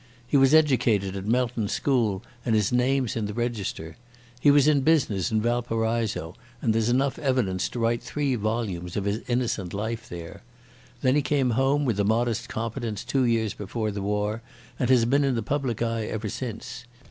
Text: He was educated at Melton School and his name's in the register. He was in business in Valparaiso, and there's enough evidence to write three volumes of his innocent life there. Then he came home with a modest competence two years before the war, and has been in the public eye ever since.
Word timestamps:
He 0.25 0.35
was 0.35 0.51
educated 0.51 1.15
at 1.15 1.27
Melton 1.27 1.67
School 1.67 2.23
and 2.43 2.55
his 2.55 2.71
name's 2.71 3.15
in 3.15 3.27
the 3.27 3.35
register. 3.35 3.97
He 4.39 4.49
was 4.49 4.67
in 4.67 4.81
business 4.81 5.31
in 5.31 5.43
Valparaiso, 5.43 6.33
and 6.59 6.73
there's 6.73 6.89
enough 6.89 7.19
evidence 7.19 7.69
to 7.69 7.77
write 7.79 8.01
three 8.01 8.33
volumes 8.33 8.97
of 8.97 9.05
his 9.05 9.21
innocent 9.27 9.75
life 9.75 10.09
there. 10.09 10.41
Then 11.03 11.13
he 11.13 11.21
came 11.21 11.51
home 11.51 11.85
with 11.85 11.99
a 11.99 12.03
modest 12.03 12.49
competence 12.49 13.03
two 13.03 13.25
years 13.25 13.53
before 13.53 13.91
the 13.91 14.01
war, 14.01 14.41
and 14.79 14.89
has 14.89 15.05
been 15.05 15.23
in 15.23 15.35
the 15.35 15.43
public 15.43 15.83
eye 15.83 16.05
ever 16.07 16.29
since. 16.29 16.85